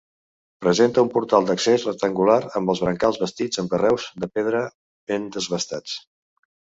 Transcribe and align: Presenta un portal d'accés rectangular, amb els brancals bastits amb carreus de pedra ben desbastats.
Presenta 0.65 1.01
un 1.07 1.09
portal 1.17 1.49
d'accés 1.49 1.85
rectangular, 1.89 2.39
amb 2.61 2.73
els 2.75 2.81
brancals 2.85 3.19
bastits 3.25 3.63
amb 3.65 3.75
carreus 3.75 4.09
de 4.25 4.31
pedra 4.39 4.63
ben 5.13 5.29
desbastats. 5.37 6.01